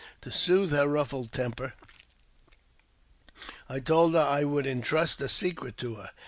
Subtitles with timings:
[0.21, 1.75] To soothe her ruffled temper,
[3.69, 6.09] I told her I would intrust a secret her.